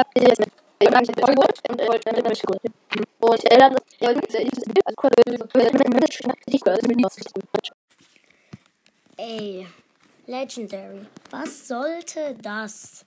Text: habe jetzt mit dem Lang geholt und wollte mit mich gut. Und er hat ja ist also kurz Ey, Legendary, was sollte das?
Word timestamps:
habe 0.00 0.10
jetzt 0.16 0.40
mit 0.40 0.50
dem 0.82 0.92
Lang 0.92 1.04
geholt 1.04 1.60
und 1.68 1.78
wollte 1.88 2.12
mit 2.14 2.28
mich 2.28 2.42
gut. 2.42 2.60
Und 3.20 3.44
er 3.44 3.64
hat 3.66 3.82
ja 4.00 4.10
ist 4.10 4.26
also 4.76 4.96
kurz 4.96 5.14
Ey, 9.16 9.66
Legendary, 10.26 11.06
was 11.30 11.68
sollte 11.68 12.34
das? 12.40 13.04